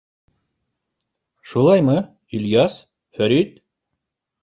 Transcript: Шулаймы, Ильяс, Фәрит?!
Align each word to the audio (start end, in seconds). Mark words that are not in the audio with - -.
Шулаймы, 1.51 1.97
Ильяс, 2.39 2.81
Фәрит?! 3.15 3.57